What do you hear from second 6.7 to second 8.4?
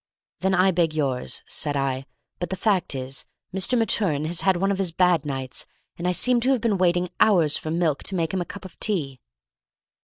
waiting hours for milk to make